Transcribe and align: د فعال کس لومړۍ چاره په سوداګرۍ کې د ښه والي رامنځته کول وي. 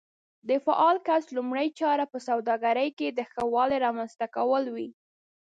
د 0.47 0.49
فعال 0.65 0.97
کس 1.07 1.23
لومړۍ 1.37 1.67
چاره 1.79 2.05
په 2.13 2.17
سوداګرۍ 2.27 2.89
کې 2.97 3.07
د 3.11 3.19
ښه 3.31 3.43
والي 3.53 3.77
رامنځته 3.85 4.25
کول 4.35 4.63
وي. 4.75 4.89